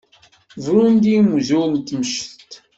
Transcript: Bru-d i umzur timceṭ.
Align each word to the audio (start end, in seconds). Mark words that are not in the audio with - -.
Bru-d 0.63 1.03
i 1.13 1.15
umzur 1.19 1.71
timceṭ. 1.87 2.51